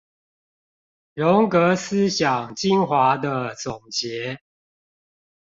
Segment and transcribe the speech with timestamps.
[1.13, 4.39] 榮格思想精華的總結